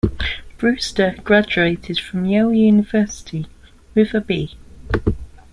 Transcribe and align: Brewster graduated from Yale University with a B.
Brewster 0.57 1.13
graduated 1.23 1.99
from 1.99 2.25
Yale 2.25 2.51
University 2.51 3.45
with 3.93 4.15
a 4.15 4.21
B. 4.21 4.57